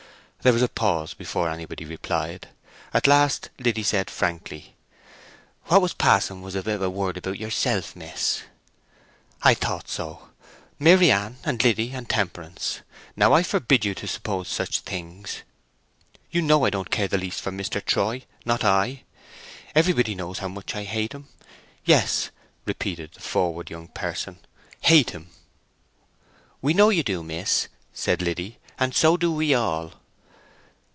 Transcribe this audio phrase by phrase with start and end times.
[0.43, 2.49] There was a pause before anybody replied.
[2.95, 4.75] At last Liddy said frankly,
[5.65, 8.41] "What was passing was a bit of a word about yourself, miss."
[9.43, 10.29] "I thought so!
[10.79, 15.43] Maryann and Liddy and Temperance—now I forbid you to suppose such things.
[16.31, 17.79] You know I don't care the least for Mr.
[17.85, 19.03] Troy—not I.
[19.75, 22.31] Everybody knows how much I hate him.—Yes,"
[22.65, 24.39] repeated the froward young person,
[24.81, 25.29] "hate him!"
[26.63, 29.93] "We know you do, miss," said Liddy; "and so do we all."